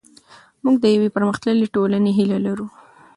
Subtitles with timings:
[0.63, 2.67] موږ د یوې پرمختللې ټولنې هیله لرو.